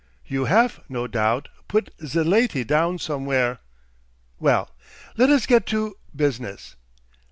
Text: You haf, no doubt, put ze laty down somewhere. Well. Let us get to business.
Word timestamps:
You 0.25 0.45
haf, 0.45 0.79
no 0.89 1.05
doubt, 1.05 1.47
put 1.67 1.93
ze 2.03 2.23
laty 2.23 2.63
down 2.65 2.97
somewhere. 2.97 3.59
Well. 4.39 4.71
Let 5.15 5.29
us 5.29 5.45
get 5.45 5.67
to 5.67 5.95
business. 6.15 6.75